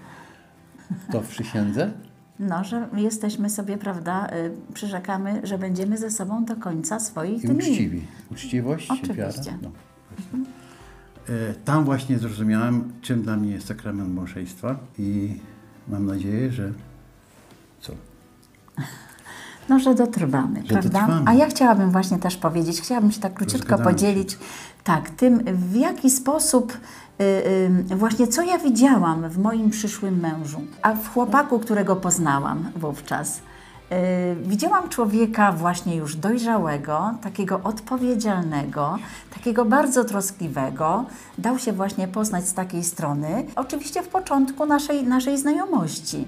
To 1.11 1.21
w 1.21 1.27
przysiędze. 1.27 1.91
No, 2.39 2.63
że 2.63 2.87
jesteśmy 2.97 3.49
sobie, 3.49 3.77
prawda, 3.77 4.27
y, 4.33 4.51
przyrzekamy, 4.73 5.41
że 5.43 5.57
będziemy 5.57 5.97
ze 5.97 6.11
sobą 6.11 6.45
do 6.45 6.55
końca 6.55 6.99
swoich 6.99 7.43
I 7.43 7.47
dni. 7.47 7.57
uczciwi. 7.57 8.01
Uczciwość, 8.31 8.91
Oczywiście. 8.91 9.13
wiara. 9.15 9.31
No. 9.61 9.71
E, 11.29 11.53
Tam 11.65 11.85
właśnie 11.85 12.19
zrozumiałem, 12.19 12.93
czym 13.01 13.21
dla 13.21 13.37
mnie 13.37 13.51
jest 13.51 13.67
sakrament 13.67 14.13
małżeństwa 14.13 14.79
i 14.97 15.39
mam 15.87 16.05
nadzieję, 16.05 16.51
że 16.51 16.73
co? 17.81 17.93
No, 19.69 19.79
że 19.79 19.95
dotrwamy, 19.95 20.61
Że 20.61 20.67
prawda? 20.73 20.99
dotrwamy. 20.99 21.21
A 21.25 21.33
ja 21.33 21.47
chciałabym 21.47 21.91
właśnie 21.91 22.17
też 22.19 22.37
powiedzieć, 22.37 22.81
chciałabym 22.81 23.11
się 23.11 23.19
tak 23.21 23.33
króciutko 23.33 23.67
Zgadzamy 23.67 23.89
się. 23.89 23.95
podzielić, 23.95 24.37
tak, 24.83 25.09
tym 25.09 25.43
w 25.45 25.75
jaki 25.75 26.09
sposób, 26.09 26.73
y, 27.21 27.23
y, 27.91 27.95
właśnie 27.95 28.27
co 28.27 28.41
ja 28.41 28.57
widziałam 28.57 29.29
w 29.29 29.37
moim 29.37 29.69
przyszłym 29.69 30.19
mężu, 30.19 30.61
a 30.81 30.93
w 30.93 31.13
chłopaku, 31.13 31.59
którego 31.59 31.95
poznałam 31.95 32.71
wówczas. 32.75 33.41
Y, 33.91 34.35
Widziałam 34.43 34.89
człowieka 34.89 35.51
właśnie 35.51 35.95
już 35.95 36.15
dojrzałego, 36.15 37.13
takiego 37.21 37.59
odpowiedzialnego, 37.63 38.97
takiego 39.33 39.65
bardzo 39.65 40.03
troskliwego. 40.03 41.05
Dał 41.37 41.59
się 41.59 41.73
właśnie 41.73 42.07
poznać 42.07 42.47
z 42.47 42.53
takiej 42.53 42.83
strony. 42.83 43.45
Oczywiście 43.55 44.03
w 44.03 44.07
początku 44.07 44.65
naszej, 44.65 45.03
naszej 45.03 45.37
znajomości. 45.37 46.27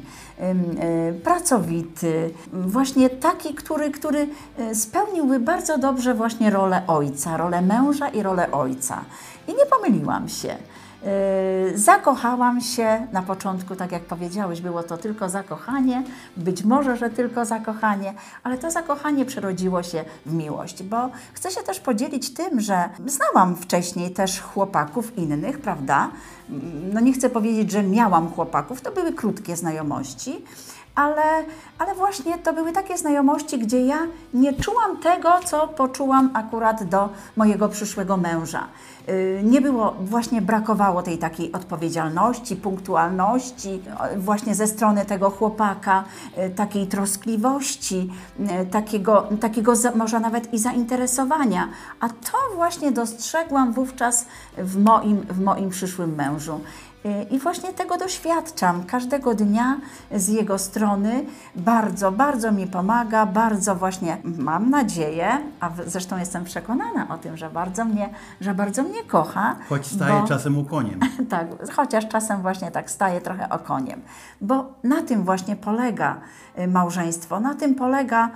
Y, 1.10 1.14
Pracowity, 1.14 2.34
właśnie 2.54 3.10
taki, 3.10 3.54
który, 3.54 3.92
który 3.92 4.28
y, 4.72 4.76
spełniłby 4.76 5.40
bardzo 5.40 5.78
dobrze 5.78 6.14
właśnie 6.14 6.50
rolę 6.50 6.82
ojca, 6.88 7.38
rolę 7.38 7.62
męża 7.62 8.10
i 8.10 8.24
rolę 8.24 8.52
ojca. 8.52 9.02
I 9.48 9.52
nie 9.52 9.66
pomyliłam 9.66 10.30
się. 10.30 10.56
Yy, 11.04 11.78
Zakochałam 11.78 12.62
się. 12.62 13.08
Na 13.12 13.22
początku, 13.22 13.76
tak 13.76 13.92
jak 13.92 14.04
powiedziałeś, 14.04 14.62
było 14.62 14.84
to 14.84 14.98
tylko 14.98 15.30
zakochanie, 15.30 16.04
być 16.38 16.64
może, 16.64 16.98
że 16.98 17.10
tylko 17.10 17.46
zakochanie, 17.46 18.14
ale 18.44 18.58
to 18.58 18.72
zakochanie 18.72 19.26
przerodziło 19.26 19.84
się 19.84 20.06
w 20.26 20.34
miłość, 20.34 20.84
bo 20.84 21.10
chcę 21.34 21.52
się 21.52 21.62
też 21.62 21.80
podzielić 21.80 22.34
tym, 22.34 22.60
że 22.62 22.90
znałam 23.06 23.56
wcześniej 23.56 24.12
też 24.12 24.42
chłopaków 24.42 25.18
innych, 25.18 25.60
prawda? 25.60 26.10
Mm, 26.50 26.94
No 26.94 27.00
nie 27.00 27.14
chcę 27.14 27.30
powiedzieć, 27.30 27.72
że 27.72 27.84
miałam 27.84 28.32
chłopaków, 28.32 28.82
to 28.82 28.92
były 28.92 29.14
krótkie 29.14 29.56
znajomości, 29.56 30.46
ale, 30.96 31.46
ale 31.78 31.96
właśnie 31.96 32.38
to 32.38 32.54
były 32.54 32.72
takie 32.72 32.98
znajomości, 32.98 33.60
gdzie 33.60 33.86
ja 33.86 33.98
nie 34.34 34.54
czułam 34.54 34.98
tego, 34.98 35.30
co 35.46 35.68
poczułam 35.68 36.30
akurat 36.34 36.84
do 36.84 37.10
mojego 37.38 37.70
przyszłego 37.70 38.18
męża. 38.18 38.68
Yy, 39.08 39.42
Nie 39.44 39.62
było, 39.62 39.96
właśnie 40.00 40.42
brakowało 40.42 41.02
tej 41.04 41.18
takiej 41.18 41.52
odpowiedzialności, 41.52 42.56
punktualności, 42.56 43.82
właśnie 44.18 44.56
ze 44.56 44.68
strony 44.68 45.06
tego 45.06 45.30
chłopaka, 45.30 46.04
yy, 46.38 46.50
takiej 46.50 46.88
troskliwości, 46.88 48.10
yy, 48.40 48.66
takiego, 48.66 49.28
takiego 49.40 49.74
może 49.96 50.20
nawet 50.20 50.54
i 50.54 50.60
zainteresowania. 50.60 51.68
A 52.00 52.10
to 52.10 52.38
właśnie 52.56 52.92
dostrzegłam 52.92 53.74
wówczas 53.74 54.26
w 54.58 54.84
moim, 54.84 55.22
w 55.22 55.40
moim 55.40 55.70
przyszłym 55.70 56.16
mężu. 56.16 56.60
I 57.32 57.40
właśnie 57.40 57.74
tego 57.74 57.98
doświadczam 57.98 58.84
każdego 58.84 59.34
dnia 59.34 59.78
z 60.16 60.28
jego 60.28 60.58
strony. 60.58 61.26
Bardzo, 61.56 62.12
bardzo 62.12 62.52
mi 62.52 62.68
pomaga, 62.68 63.26
bardzo 63.26 63.76
właśnie 63.76 64.18
mam 64.24 64.70
nadzieję, 64.70 65.28
a 65.60 65.70
zresztą 65.88 66.18
jestem 66.18 66.44
przekonana 66.44 67.08
o 67.10 67.18
tym, 67.18 67.38
że 67.38 67.50
bardzo 67.50 67.86
mnie, 67.86 68.10
że 68.42 68.54
bardzo 68.54 68.84
mnie 68.84 69.04
kocha. 69.04 69.56
Choć 69.70 69.86
staje 69.86 70.22
bo- 70.22 70.28
czasem 70.28 70.58
ukoniem. 70.58 71.00
tak, 71.30 71.48
chociaż 71.76 72.08
czasem 72.08 72.42
właśnie 72.42 72.72
tak 72.72 72.92
staje 72.92 73.22
trochę 73.22 73.50
okoniem, 73.50 74.02
bo 74.42 74.74
na 74.84 75.02
tym 75.02 75.24
właśnie 75.24 75.56
polega 75.56 76.18
y, 76.60 76.68
małżeństwo, 76.68 77.40
na 77.40 77.56
tym 77.56 77.76
polega 77.76 78.30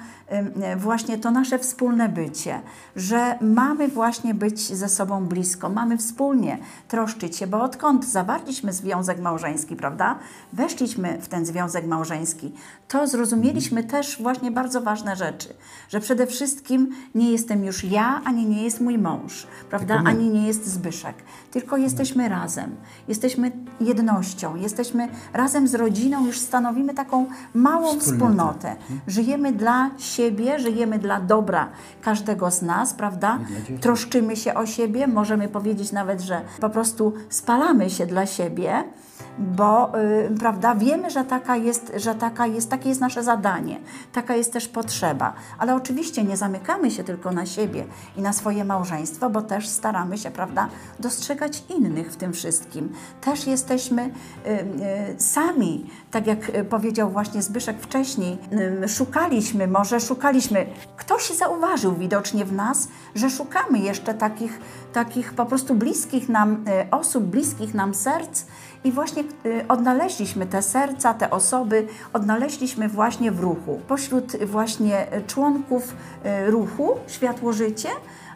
y, 0.73 0.75
właśnie 0.75 1.17
to 1.17 1.31
nasze 1.31 1.59
wspólne 1.59 2.09
bycie, 2.09 2.61
że 2.95 3.37
mamy 3.41 3.87
właśnie 3.87 4.33
być 4.33 4.73
ze 4.73 4.89
sobą 4.89 5.25
blisko, 5.25 5.69
mamy 5.69 5.97
wspólnie 5.97 6.57
troszczyć 6.87 7.37
się, 7.37 7.47
bo 7.47 7.63
odkąd 7.63 8.05
zawarliśmy 8.05 8.54
związek 8.63 9.19
małżeński, 9.19 9.75
prawda, 9.75 10.19
weszliśmy 10.53 11.17
w 11.21 11.27
ten 11.27 11.45
związek 11.45 11.87
małżeński, 11.87 12.53
to 12.87 13.07
zrozumieliśmy 13.07 13.83
też 13.83 14.21
właśnie 14.21 14.51
bardzo 14.51 14.81
ważne 14.81 15.15
rzeczy, 15.15 15.49
że 15.89 15.99
przede 15.99 16.27
wszystkim 16.27 16.95
nie 17.15 17.31
jestem 17.31 17.65
już 17.65 17.83
ja, 17.83 18.21
ani 18.25 18.45
nie 18.45 18.63
jest 18.63 18.81
mój 18.81 18.97
mąż, 18.97 19.47
prawda, 19.69 20.01
ani 20.05 20.29
nie 20.29 20.47
jest 20.47 20.65
Zbyszek, 20.67 21.15
tylko 21.51 21.77
jesteśmy 21.77 22.29
razem, 22.29 22.75
jesteśmy 23.07 23.51
jednością, 23.81 24.55
jesteśmy 24.55 25.07
razem 25.33 25.67
z 25.67 25.75
rodziną, 25.75 26.25
już 26.25 26.39
stanowimy 26.39 26.93
taką 26.93 27.25
małą 27.53 27.99
Wspólnotę. 27.99 28.11
wspólnotę. 28.11 28.75
Żyjemy 29.07 29.51
dla 29.53 29.89
siebie, 29.97 30.59
żyjemy 30.59 30.99
dla 30.99 31.19
dobra 31.19 31.69
każdego 32.01 32.51
z 32.51 32.61
nas, 32.61 32.93
prawda? 32.93 33.39
Troszczymy 33.81 34.35
się 34.35 34.53
o 34.53 34.65
siebie, 34.65 35.07
możemy 35.07 35.47
powiedzieć 35.47 35.91
nawet, 35.91 36.21
że 36.21 36.41
po 36.59 36.69
prostu 36.69 37.13
spalamy 37.29 37.89
się 37.89 38.05
dla 38.05 38.25
siebie, 38.25 38.44
siebie, 38.45 38.85
bo 39.39 39.99
y, 39.99 40.39
prawda, 40.39 40.75
wiemy, 40.75 41.09
że 41.09 41.23
taka 41.23 41.55
jest, 41.55 41.91
że 41.95 42.15
taka 42.15 42.47
jest, 42.47 42.69
takie 42.69 42.89
jest 42.89 43.01
nasze 43.01 43.23
zadanie, 43.23 43.79
taka 44.13 44.35
jest 44.35 44.53
też 44.53 44.67
potrzeba. 44.67 45.33
Ale 45.59 45.75
oczywiście 45.75 46.23
nie 46.23 46.37
zamykamy 46.37 46.91
się 46.91 47.03
tylko 47.03 47.31
na 47.31 47.45
siebie 47.45 47.85
i 48.17 48.21
na 48.21 48.33
swoje 48.33 48.65
małżeństwo, 48.65 49.29
bo 49.29 49.41
też 49.41 49.67
staramy 49.67 50.17
się, 50.17 50.31
prawda, 50.31 50.69
dostrzegać 50.99 51.63
innych 51.77 52.11
w 52.11 52.15
tym 52.15 52.33
wszystkim. 52.33 52.93
Też 53.21 53.47
jesteśmy 53.47 54.01
y, 54.03 54.49
y, 54.49 55.21
sami, 55.21 55.89
tak 56.11 56.27
jak 56.27 56.49
y, 56.49 56.63
powiedział 56.63 57.09
właśnie 57.09 57.41
Zbyszek 57.41 57.81
wcześniej, 57.81 58.37
szukaliśmy, 58.87 59.67
może 59.67 59.99
szukaliśmy, 59.99 60.65
ktoś 60.97 61.29
zauważył 61.29 61.95
widocznie 61.95 62.45
w 62.45 62.53
nas, 62.53 62.87
że 63.15 63.29
szukamy 63.29 63.79
jeszcze 63.79 64.13
takich, 64.13 64.59
takich 64.93 65.33
po 65.33 65.45
prostu 65.45 65.75
bliskich 65.75 66.29
nam 66.29 66.53
y, 66.53 66.91
osób, 66.91 67.23
bliskich 67.23 67.73
nam 67.73 67.93
serc, 67.93 68.45
i 68.85 68.91
właśnie 68.91 69.23
y, 69.45 69.65
odnaleźliśmy 69.67 70.45
te 70.45 70.61
serca, 70.61 71.13
te 71.13 71.29
osoby, 71.29 71.87
odnaleźliśmy 72.13 72.89
właśnie 72.89 73.31
w 73.31 73.39
ruchu. 73.39 73.81
Pośród 73.87 74.45
właśnie 74.45 75.13
y, 75.17 75.21
członków 75.27 75.95
y, 76.25 76.51
ruchu 76.51 76.89
Światło 77.07 77.53
Życie, 77.53 77.89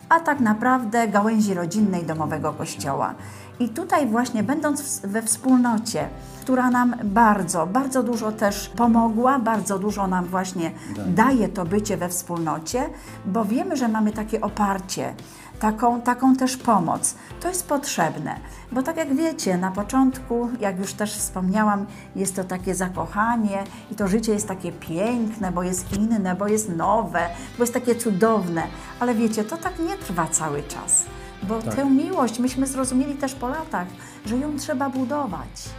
a 0.10 0.20
tak 0.20 0.39
naprawdę 0.39 1.08
gałęzi 1.08 1.53
rodzinnej 1.53 2.03
domowego 2.03 2.53
kościoła. 2.53 3.15
I 3.60 3.70
tutaj 3.70 4.08
właśnie 4.08 4.44
będąc 4.44 5.00
we 5.00 5.22
wspólnocie, 5.22 6.10
która 6.41 6.70
nam 6.70 6.96
bardzo, 7.03 7.68
bardzo 7.68 8.03
dużo 8.03 8.32
też 8.32 8.70
pomogła, 8.70 9.39
bardzo 9.39 9.79
dużo 9.79 10.08
nam 10.08 10.25
właśnie 10.25 10.72
daje 11.08 11.50
to 11.50 11.65
bycie 11.65 11.98
we 11.98 12.10
wspólnocie, 12.10 12.89
bo 13.25 13.46
wiemy, 13.46 13.77
że 13.77 13.88
mamy 13.88 14.12
takie 14.12 14.41
oparcie, 14.41 15.13
taką, 15.60 16.01
taką 16.01 16.36
też 16.36 16.58
pomoc. 16.58 17.16
To 17.42 17.48
jest 17.48 17.68
potrzebne, 17.68 18.36
bo 18.72 18.84
tak 18.84 18.98
jak 18.98 19.16
wiecie, 19.16 19.58
na 19.58 19.72
początku, 19.72 20.50
jak 20.60 20.80
już 20.80 20.94
też 20.94 21.13
wspomniałam, 21.13 21.86
jest 22.16 22.36
to 22.36 22.44
takie 22.44 22.75
zakochanie 22.75 23.63
i 23.92 23.96
to 23.96 24.08
życie 24.08 24.32
jest 24.34 24.48
takie 24.48 24.72
piękne, 24.72 25.51
bo 25.51 25.63
jest 25.63 25.94
inne, 25.98 26.36
bo 26.36 26.48
jest 26.48 26.70
nowe, 26.70 27.30
bo 27.58 27.63
jest 27.63 27.74
takie 27.74 27.96
cudowne, 27.96 28.63
ale 29.00 29.16
wiecie, 29.16 29.44
to 29.44 29.58
tak 29.58 29.80
nie 29.80 29.96
trwa 29.98 30.28
cały 30.28 30.63
czas. 30.63 31.06
bo 31.44 31.62
Tak. 31.62 31.75
tę 31.75 31.86
miłość 31.89 32.39
myśmy 32.39 32.68
zrozumieli 32.68 33.16
też 33.16 33.36
po 33.36 33.50
latach, 33.50 33.88
że 34.25 34.38
ją 34.38 34.58
trzeba 34.58 34.89
budować. 34.89 35.70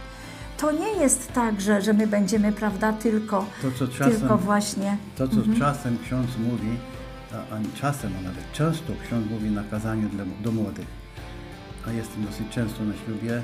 To 0.57 0.71
nie 0.71 0.87
jest 0.93 1.33
tak, 1.33 1.61
że, 1.61 1.81
że 1.81 1.93
my 1.93 2.07
będziemy, 2.07 2.51
prawda, 2.51 2.93
tylko, 2.93 3.45
To, 3.79 3.87
czasem, 3.87 4.19
tylko 4.19 4.37
właśnie. 4.37 4.97
to, 5.17 5.27
co 5.27 5.35
czasem 5.59 5.97
ksiądz 6.05 6.29
mówi, 6.37 6.77
a, 7.33 7.79
czasem, 7.79 8.11
a 8.19 8.21
nawet 8.21 8.51
często 8.51 8.93
ksiądz 9.03 9.29
mówi 9.29 9.51
na 9.51 9.63
kazaniu 9.63 10.09
dla, 10.09 10.25
do 10.43 10.51
młodych, 10.51 10.87
a 11.87 11.91
jestem 11.91 12.25
dosyć 12.25 12.49
często 12.49 12.83
na 12.83 12.93
ślubie 13.05 13.35
e, 13.35 13.41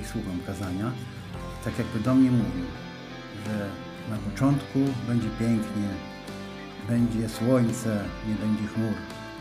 i 0.00 0.04
słucham 0.04 0.38
kazania, 0.46 0.90
tak 1.64 1.78
jakby 1.78 2.00
do 2.00 2.14
mnie 2.14 2.30
mówił, 2.30 2.64
że 3.46 3.68
na 4.10 4.16
początku 4.16 4.78
będzie 5.08 5.28
pięknie, 5.38 5.88
będzie 6.88 7.28
słońce, 7.28 8.04
nie 8.28 8.34
będzie 8.34 8.66
chmur, 8.74 8.94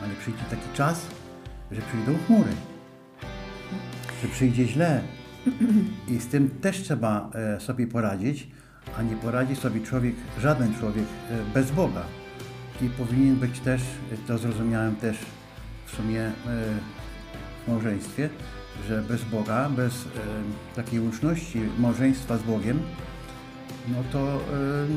ale 0.03 0.13
przyjdzie 0.13 0.43
taki 0.49 0.69
czas, 0.73 1.07
że 1.71 1.81
przyjdą 1.81 2.17
chmury, 2.27 2.51
że 4.21 4.27
przyjdzie 4.27 4.67
źle. 4.67 5.01
I 6.07 6.19
z 6.19 6.27
tym 6.27 6.49
też 6.49 6.81
trzeba 6.81 7.31
e, 7.35 7.59
sobie 7.59 7.87
poradzić, 7.87 8.47
a 8.97 9.01
nie 9.01 9.15
poradzi 9.15 9.55
sobie 9.55 9.81
człowiek, 9.81 10.15
żaden 10.41 10.75
człowiek 10.79 11.05
e, 11.29 11.53
bez 11.53 11.71
Boga. 11.71 12.03
I 12.81 12.89
powinien 12.89 13.35
być 13.35 13.59
też, 13.59 13.81
to 14.27 14.37
zrozumiałem 14.37 14.95
też 14.95 15.17
w 15.85 15.95
sumie 15.95 16.21
e, 16.21 16.31
w 17.65 17.67
małżeństwie, 17.67 18.29
że 18.87 19.01
bez 19.01 19.23
Boga, 19.23 19.69
bez 19.69 19.93
e, 19.93 20.07
takiej 20.75 20.99
łączności 20.99 21.61
małżeństwa 21.77 22.37
z 22.37 22.43
Bogiem, 22.43 22.81
no 23.87 23.97
to 24.11 24.19
e, 24.19 24.39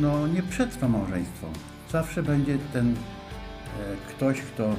no, 0.01 0.27
nie 0.27 0.43
przetrwa 0.43 0.89
małżeństwo. 0.89 1.47
Zawsze 1.91 2.23
będzie 2.23 2.59
ten 2.73 2.95
ktoś, 4.09 4.41
kto 4.41 4.77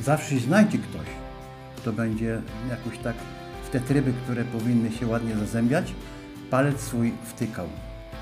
zawsze 0.00 0.38
znajdzie 0.38 0.78
ktoś, 0.78 1.06
kto 1.76 1.92
będzie 1.92 2.42
jakoś 2.70 2.98
tak 2.98 3.16
w 3.64 3.70
te 3.70 3.80
tryby, 3.80 4.12
które 4.24 4.44
powinny 4.44 4.92
się 4.92 5.06
ładnie 5.06 5.36
zazębiać, 5.36 5.92
palec 6.50 6.80
swój 6.80 7.12
wtykał. 7.24 7.68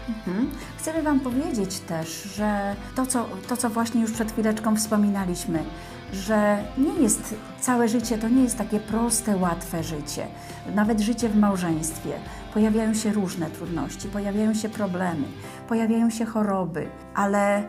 Mhm. 0.08 0.50
Chcemy 0.78 1.02
Wam 1.02 1.20
powiedzieć 1.20 1.78
też, 1.78 2.22
że 2.22 2.76
to 2.96 3.06
co, 3.06 3.26
to, 3.48 3.56
co 3.56 3.70
właśnie 3.70 4.00
już 4.00 4.12
przed 4.12 4.32
chwileczką 4.32 4.76
wspominaliśmy, 4.76 5.64
że 6.12 6.64
nie 6.78 7.02
jest 7.02 7.34
całe 7.60 7.88
życie, 7.88 8.18
to 8.18 8.28
nie 8.28 8.42
jest 8.42 8.58
takie 8.58 8.80
proste, 8.80 9.36
łatwe 9.36 9.82
życie. 9.82 10.26
Nawet 10.74 11.00
życie 11.00 11.28
w 11.28 11.36
małżeństwie. 11.36 12.10
Pojawiają 12.54 12.94
się 12.94 13.12
różne 13.12 13.50
trudności, 13.50 14.08
pojawiają 14.08 14.54
się 14.54 14.68
problemy, 14.68 15.24
pojawiają 15.68 16.10
się 16.10 16.24
choroby, 16.24 16.88
ale 17.14 17.62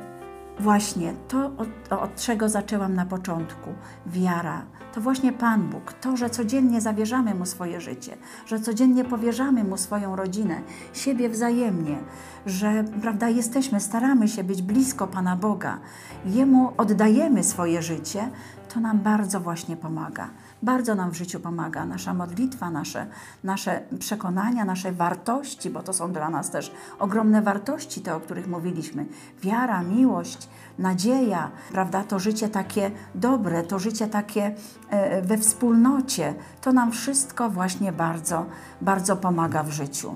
właśnie 0.59 1.13
to, 1.27 1.45
od, 1.45 1.93
od 1.93 2.15
czego 2.15 2.49
zaczęłam 2.49 2.93
na 2.93 3.05
początku, 3.05 3.69
wiara, 4.05 4.65
to 4.93 5.01
właśnie 5.01 5.33
Pan 5.33 5.69
Bóg, 5.69 5.93
to, 5.93 6.17
że 6.17 6.29
codziennie 6.29 6.81
zawierzamy 6.81 7.35
Mu 7.35 7.45
swoje 7.45 7.81
życie, 7.81 8.17
że 8.45 8.59
codziennie 8.59 9.05
powierzamy 9.05 9.63
Mu 9.63 9.77
swoją 9.77 10.15
rodzinę, 10.15 10.61
siebie 10.93 11.29
wzajemnie, 11.29 11.97
że 12.45 12.83
prawda, 13.01 13.29
jesteśmy, 13.29 13.79
staramy 13.79 14.27
się 14.27 14.43
być 14.43 14.61
blisko 14.61 15.07
Pana 15.07 15.35
Boga, 15.35 15.79
Jemu 16.25 16.73
oddajemy 16.77 17.43
swoje 17.43 17.81
życie, 17.81 18.29
to 18.73 18.79
nam 18.79 18.99
bardzo 18.99 19.39
właśnie 19.39 19.77
pomaga. 19.77 20.29
Bardzo 20.63 20.95
nam 20.95 21.11
w 21.11 21.15
życiu 21.15 21.39
pomaga 21.39 21.85
nasza 21.85 22.13
modlitwa, 22.13 22.69
nasze, 22.69 23.07
nasze 23.43 23.81
przekonania, 23.99 24.65
nasze 24.65 24.91
wartości, 24.91 25.69
bo 25.69 25.83
to 25.83 25.93
są 25.93 26.11
dla 26.11 26.29
nas 26.29 26.51
też 26.51 26.71
ogromne 26.99 27.41
wartości, 27.41 28.01
te, 28.01 28.15
o 28.15 28.19
których 28.19 28.47
mówiliśmy. 28.47 29.05
Wiara, 29.41 29.83
miłość, 29.83 30.49
nadzieja, 30.79 31.51
prawda? 31.71 32.03
To 32.03 32.19
życie 32.19 32.49
takie 32.49 32.91
dobre, 33.15 33.63
to 33.63 33.79
życie 33.79 34.07
takie 34.07 34.55
e, 34.89 35.21
we 35.21 35.37
wspólnocie, 35.37 36.33
to 36.61 36.73
nam 36.73 36.91
wszystko 36.91 37.49
właśnie 37.49 37.91
bardzo, 37.91 38.45
bardzo 38.81 39.15
pomaga 39.15 39.63
w 39.63 39.69
życiu. 39.69 40.15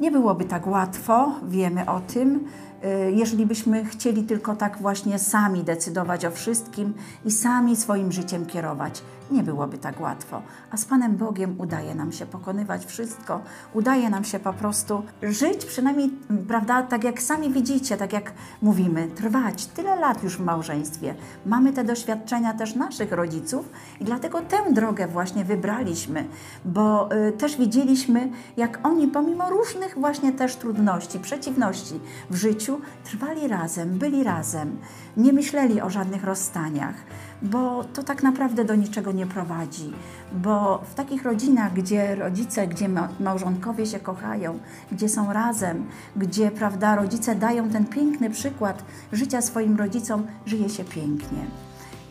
Nie 0.00 0.10
byłoby 0.10 0.44
tak 0.44 0.66
łatwo, 0.66 1.32
wiemy 1.48 1.86
o 1.86 2.00
tym, 2.00 2.46
y, 2.84 3.12
jeżeli 3.12 3.46
byśmy 3.46 3.84
chcieli 3.84 4.24
tylko 4.24 4.56
tak 4.56 4.78
właśnie 4.78 5.18
sami 5.18 5.64
decydować 5.64 6.24
o 6.24 6.30
wszystkim 6.30 6.94
i 7.24 7.30
sami 7.30 7.76
swoim 7.76 8.12
życiem 8.12 8.46
kierować. 8.46 9.02
Nie 9.32 9.42
byłoby 9.42 9.78
tak 9.78 10.00
łatwo. 10.00 10.42
A 10.70 10.76
z 10.76 10.84
Panem 10.84 11.16
Bogiem 11.16 11.54
udaje 11.58 11.94
nam 11.94 12.12
się 12.12 12.26
pokonywać 12.26 12.86
wszystko, 12.86 13.40
udaje 13.74 14.10
nam 14.10 14.24
się 14.24 14.38
po 14.38 14.52
prostu 14.52 15.02
żyć, 15.22 15.64
przynajmniej, 15.64 16.10
prawda, 16.48 16.82
tak 16.82 17.04
jak 17.04 17.22
sami 17.22 17.50
widzicie, 17.50 17.96
tak 17.96 18.12
jak 18.12 18.32
mówimy, 18.62 19.08
trwać 19.08 19.66
tyle 19.66 19.96
lat 19.96 20.22
już 20.22 20.36
w 20.36 20.44
małżeństwie. 20.44 21.14
Mamy 21.46 21.72
te 21.72 21.84
doświadczenia 21.84 22.54
też 22.54 22.74
naszych 22.74 23.12
rodziców 23.12 23.68
i 24.00 24.04
dlatego 24.04 24.40
tę 24.40 24.72
drogę 24.72 25.08
właśnie 25.08 25.44
wybraliśmy, 25.44 26.24
bo 26.64 27.08
y, 27.28 27.32
też 27.32 27.56
widzieliśmy, 27.56 28.30
jak 28.56 28.86
oni 28.86 29.08
pomimo 29.08 29.50
różnych 29.50 29.94
właśnie 29.98 30.32
też 30.32 30.56
trudności, 30.56 31.18
przeciwności 31.18 32.00
w 32.30 32.36
życiu, 32.36 32.80
trwali 33.04 33.48
razem, 33.48 33.98
byli 33.98 34.24
razem, 34.24 34.76
nie 35.16 35.32
myśleli 35.32 35.80
o 35.80 35.90
żadnych 35.90 36.24
rozstaniach, 36.24 36.94
bo 37.42 37.84
to 37.84 38.02
tak 38.02 38.22
naprawdę 38.22 38.64
do 38.64 38.74
niczego 38.74 39.12
nie 39.12 39.21
prowadzi. 39.26 39.92
Bo 40.32 40.82
w 40.90 40.94
takich 40.94 41.24
rodzinach, 41.24 41.72
gdzie 41.72 42.14
rodzice, 42.14 42.66
gdzie 42.66 42.88
ma- 42.88 43.08
małżonkowie 43.20 43.86
się 43.86 44.00
kochają, 44.00 44.58
gdzie 44.92 45.08
są 45.08 45.32
razem, 45.32 45.86
gdzie 46.16 46.50
prawda, 46.50 46.96
rodzice 46.96 47.34
dają 47.34 47.70
ten 47.70 47.86
piękny 47.86 48.30
przykład 48.30 48.84
życia 49.12 49.42
swoim 49.42 49.76
rodzicom, 49.76 50.26
żyje 50.46 50.68
się 50.68 50.84
pięknie. 50.84 51.46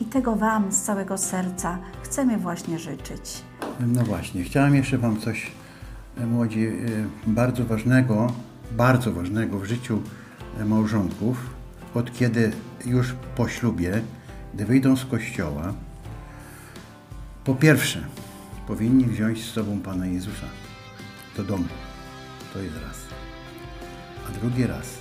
I 0.01 0.05
tego 0.05 0.35
Wam 0.35 0.71
z 0.71 0.81
całego 0.81 1.17
serca 1.17 1.77
chcemy 2.03 2.37
właśnie 2.37 2.79
życzyć. 2.79 3.43
No 3.87 4.03
właśnie, 4.03 4.43
chciałem 4.43 4.75
jeszcze 4.75 4.97
Wam 4.97 5.19
coś, 5.19 5.51
e, 6.17 6.25
młodzi, 6.25 6.65
e, 6.65 6.71
bardzo 7.27 7.65
ważnego, 7.65 8.27
bardzo 8.71 9.13
ważnego 9.13 9.59
w 9.59 9.65
życiu 9.65 10.01
e, 10.59 10.65
małżonków, 10.65 11.49
od 11.95 12.13
kiedy 12.13 12.51
już 12.85 13.15
po 13.35 13.47
ślubie, 13.47 14.01
gdy 14.53 14.65
wyjdą 14.65 14.95
z 14.95 15.05
kościoła, 15.05 15.73
po 17.43 17.55
pierwsze, 17.55 18.03
powinni 18.67 19.05
wziąć 19.05 19.43
z 19.43 19.51
sobą 19.53 19.79
Pana 19.79 20.05
Jezusa 20.05 20.47
do 21.37 21.43
domu. 21.43 21.67
To 22.53 22.59
jest 22.59 22.75
raz. 22.75 22.97
A 24.29 24.39
drugi 24.39 24.67
raz. 24.67 24.97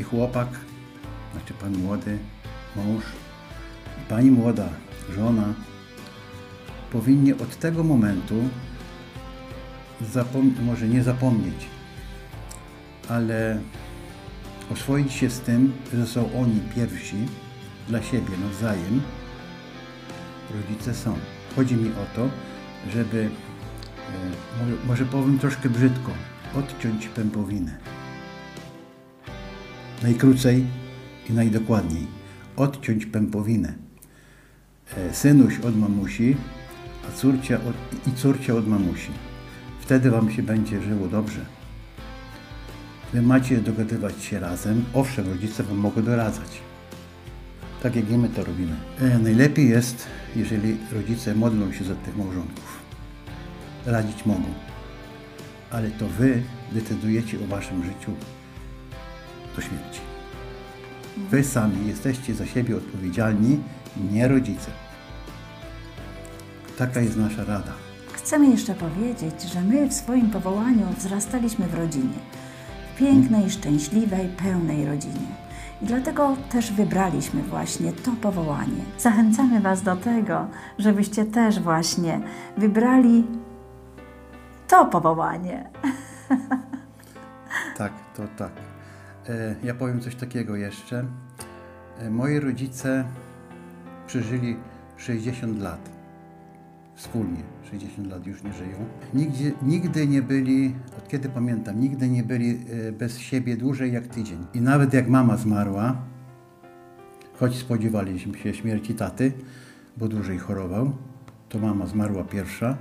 I 0.00 0.02
chłopak, 0.02 0.48
znaczy 1.32 1.54
Pan 1.54 1.76
młody, 1.76 2.18
mąż, 2.76 3.04
i 3.98 4.08
Pani 4.08 4.30
młoda, 4.30 4.68
żona, 5.14 5.54
powinni 6.92 7.32
od 7.32 7.56
tego 7.56 7.84
momentu 7.84 8.48
może 10.62 10.88
nie 10.88 11.02
zapomnieć, 11.02 11.66
ale 13.08 13.60
oswoić 14.72 15.12
się 15.12 15.30
z 15.30 15.40
tym, 15.40 15.72
że 15.94 16.06
są 16.06 16.32
oni 16.40 16.60
pierwsi 16.74 17.16
dla 17.88 18.02
siebie 18.02 18.36
nawzajem. 18.42 19.00
Rodzice 20.54 20.94
są. 20.94 21.18
Chodzi 21.56 21.74
mi 21.74 21.88
o 21.88 22.16
to, 22.16 22.28
żeby, 22.92 23.30
e, 24.62 24.86
może, 24.86 25.04
powiem 25.04 25.38
troszkę 25.38 25.68
brzydko, 25.68 26.12
odciąć 26.54 27.08
pępowinę. 27.08 27.78
Najkrócej 30.02 30.66
i 31.30 31.32
najdokładniej. 31.32 32.06
Odciąć 32.56 33.06
pępowinę. 33.06 33.74
E, 34.96 35.14
Synuś 35.14 35.58
od 35.60 35.76
mamusi, 35.76 36.36
a 37.08 37.16
córcia 37.16 37.56
od, 37.56 38.08
i 38.08 38.16
córcia 38.16 38.54
od 38.54 38.68
mamusi. 38.68 39.10
Wtedy 39.80 40.10
Wam 40.10 40.30
się 40.30 40.42
będzie 40.42 40.82
żyło 40.82 41.06
dobrze. 41.06 41.40
Wy 43.12 43.22
macie 43.22 43.56
dogadywać 43.60 44.24
się 44.24 44.40
razem. 44.40 44.84
Owszem, 44.94 45.28
rodzice 45.28 45.62
Wam 45.62 45.76
mogą 45.76 46.02
doradzać. 46.02 46.69
Tak 47.82 47.96
jak 47.96 48.10
i 48.10 48.18
my 48.18 48.28
to 48.28 48.44
robimy. 48.44 48.76
E, 49.00 49.18
najlepiej 49.18 49.68
jest, 49.68 50.06
jeżeli 50.36 50.76
rodzice 50.92 51.34
modlą 51.34 51.72
się 51.72 51.84
za 51.84 51.94
tych 51.94 52.16
małżonków. 52.16 52.78
Radzić 53.86 54.26
mogą. 54.26 54.48
Ale 55.70 55.90
to 55.90 56.08
Wy 56.08 56.42
decydujecie 56.72 57.38
o 57.44 57.46
Waszym 57.46 57.84
życiu 57.84 58.12
do 59.56 59.62
śmierci. 59.62 60.00
Wy 61.30 61.44
sami 61.44 61.86
jesteście 61.86 62.34
za 62.34 62.46
siebie 62.46 62.76
odpowiedzialni, 62.76 63.60
nie 64.12 64.28
rodzice. 64.28 64.70
Taka 66.78 67.00
jest 67.00 67.16
nasza 67.16 67.44
rada. 67.44 67.72
Chcemy 68.12 68.50
jeszcze 68.50 68.74
powiedzieć, 68.74 69.42
że 69.52 69.60
my 69.60 69.88
w 69.88 69.92
swoim 69.92 70.30
powołaniu 70.30 70.86
wzrastaliśmy 70.98 71.66
w 71.66 71.74
rodzinie. 71.74 72.18
W 72.94 72.98
pięknej, 72.98 73.50
szczęśliwej, 73.50 74.28
pełnej 74.28 74.86
rodzinie. 74.86 75.49
I 75.82 75.86
dlatego 75.86 76.36
też 76.50 76.72
wybraliśmy 76.72 77.42
właśnie 77.42 77.92
to 77.92 78.12
powołanie. 78.22 78.84
Zachęcamy 78.98 79.60
Was 79.60 79.82
do 79.82 79.96
tego, 79.96 80.46
żebyście 80.78 81.24
też 81.24 81.60
właśnie 81.60 82.20
wybrali 82.56 83.26
to 84.68 84.86
powołanie. 84.86 85.70
Tak, 87.76 87.92
to 88.16 88.22
tak. 88.36 88.52
E, 89.28 89.54
ja 89.64 89.74
powiem 89.74 90.00
coś 90.00 90.14
takiego 90.14 90.56
jeszcze. 90.56 91.04
E, 91.98 92.10
moi 92.10 92.40
rodzice 92.40 93.04
przeżyli 94.06 94.56
60 94.96 95.58
lat. 95.58 95.90
wspólnie. 96.94 97.42
60 97.70 98.10
lat 98.10 98.26
już 98.26 98.42
nie 98.42 98.52
żyją. 98.52 98.76
Nigdzie, 99.14 99.52
nigdy 99.62 100.06
nie 100.06 100.22
byli, 100.22 100.74
od 100.98 101.08
kiedy 101.08 101.28
pamiętam, 101.28 101.80
nigdy 101.80 102.08
nie 102.08 102.22
byli 102.22 102.58
e, 102.88 102.92
bez 102.92 103.18
siebie 103.18 103.56
dłużej 103.56 103.92
jak 103.92 104.06
tydzień. 104.06 104.46
I 104.54 104.60
nawet 104.60 104.94
jak 104.94 105.08
mama 105.08 105.36
zmarła, 105.36 105.96
choć 107.34 107.56
spodziewaliśmy 107.56 108.38
się 108.38 108.54
śmierci 108.54 108.94
taty, 108.94 109.32
bo 109.96 110.08
dłużej 110.08 110.38
chorował, 110.38 110.92
to 111.48 111.58
mama 111.58 111.86
zmarła 111.86 112.24
pierwsza, 112.24 112.76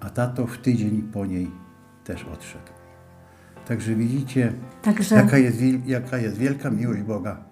a 0.00 0.10
tato 0.10 0.46
w 0.46 0.58
tydzień 0.58 1.02
po 1.02 1.26
niej 1.26 1.50
też 2.04 2.24
odszedł. 2.24 2.72
Także 3.68 3.94
widzicie, 3.94 4.52
Także 4.82 5.14
jaka 5.14 5.38
jest, 5.38 5.58
jaka 5.86 6.18
jest 6.18 6.38
wielka 6.38 6.70
miłość 6.70 7.02
Boga. 7.02 7.44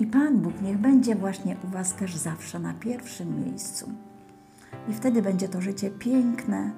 i 0.00 0.06
Pan 0.06 0.38
Bóg 0.38 0.62
niech 0.62 0.78
będzie 0.78 1.14
właśnie 1.14 1.56
u 1.64 1.68
Was 1.68 1.94
też 1.94 2.16
zawsze 2.16 2.58
na 2.58 2.74
pierwszym 2.74 3.44
miejscu. 3.44 3.92
I 4.88 4.92
wtedy 4.94 5.22
będzie 5.22 5.48
to 5.48 5.60
życie 5.60 5.90
piękne 5.90 6.70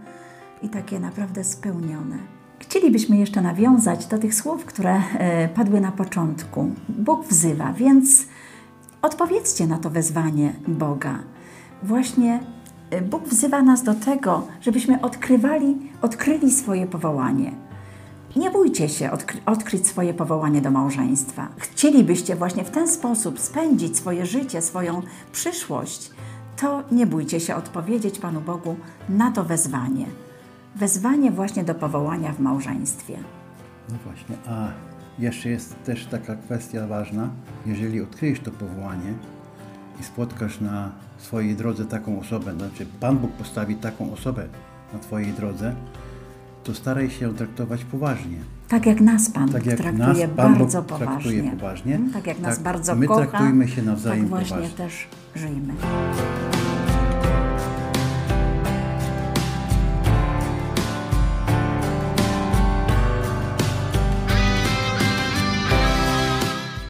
i 0.62 0.68
takie 0.68 1.00
naprawdę 1.00 1.44
spełnione. 1.44 2.16
Chcielibyśmy 2.59 3.16
jeszcze 3.16 3.42
nawiązać 3.42 4.07
do 4.07 4.18
tych 4.18 4.35
słów, 4.35 4.64
które 4.64 4.94
e, 5.18 5.48
padły 5.48 5.80
na 5.80 5.92
początku. 5.92 6.70
Bóg 6.88 7.26
wzywa, 7.26 7.72
więc 7.72 8.26
odpowiedzcie 9.02 9.66
na 9.66 9.78
to 9.78 9.90
wezwanie 9.90 10.52
Boga. 10.68 11.18
Właśnie 11.83 12.40
e, 12.90 13.02
Bóg 13.02 13.28
wzywa 13.28 13.62
nas 13.62 13.83
do 13.83 13.94
tego, 13.94 14.46
żebyśmy 14.61 15.00
odkrywali, 15.00 15.76
odkryli 16.02 16.50
swoje 16.50 16.87
powołanie. 16.87 17.52
Nie 18.37 18.50
bójcie 18.50 18.88
się 18.88 19.11
odkry- 19.11 19.40
odkryć 19.46 19.87
swoje 19.87 20.14
powołanie 20.14 20.61
do 20.61 20.70
małżeństwa. 20.70 21.48
Chcielibyście 21.59 22.37
właśnie 22.37 22.64
w 22.64 22.70
ten 22.70 22.88
sposób 22.88 23.40
spędzić 23.40 23.96
swoje 23.96 24.26
życie, 24.26 24.62
swoją 24.62 25.02
przyszłość, 25.33 26.11
to 26.57 26.83
nie 26.93 27.07
bójcie 27.07 27.40
się 27.40 27.55
odpowiedzieć 27.55 28.19
Panu 28.19 28.40
Bogu 28.40 28.77
na 29.09 29.31
to 29.33 29.45
wezwanie. 29.45 30.07
Wezwanie 30.77 31.31
właśnie 31.31 31.64
do 31.64 31.75
powołania 31.75 32.33
w 32.33 32.40
małżeństwie. 32.40 33.17
No 33.90 33.97
właśnie, 34.05 34.37
a 34.49 34.69
jeszcze 35.19 35.49
jest 35.49 35.83
też 35.85 36.07
taka 36.07 36.37
kwestia 36.37 36.87
ważna. 36.87 37.29
Jeżeli 37.67 38.01
odkryjesz 38.03 38.40
to 38.40 38.51
powołanie 38.51 39.12
i 40.01 40.05
spotkasz 40.05 40.61
na 40.61 40.90
swojej 41.19 41.57
drodze 41.57 41.85
taką 41.85 42.21
osobę, 42.21 42.53
znaczy 42.55 42.87
Pan 43.01 43.19
Bóg 43.19 43.33
postawi 43.33 43.77
taką 43.77 44.12
osobę 44.12 44.47
na 44.93 44.99
Twojej 44.99 45.33
drodze, 45.33 45.75
to 46.64 46.75
staraj 46.75 47.11
się 47.11 47.27
ją 47.27 47.35
traktować 47.35 47.85
poważnie. 47.85 48.37
Tak 48.69 48.87
jak 48.87 49.01
nas 49.01 49.31
Pan 49.31 49.49
Tak 49.49 49.67
jak 49.67 49.77
traktuje 49.77 50.27
nas 50.27 50.37
Pan 50.37 50.53
Bóg 50.53 50.59
bardzo 50.59 50.83
traktuje 50.83 51.09
poważnie. 51.43 51.51
poważnie, 51.51 51.95
Mm, 51.97 52.12
Tak 52.12 52.27
jak 52.27 52.38
nas 52.40 52.55
tak 52.55 52.64
bardzo 52.64 52.95
my 52.95 53.07
kocha, 53.07 53.27
traktujmy 53.27 53.69
się 53.69 53.83
nawzajem 53.83 54.21
tak 54.21 54.29
właśnie 54.29 54.57
poważnie. 54.57 54.77
też 54.77 55.09
żyjmy. 55.35 55.73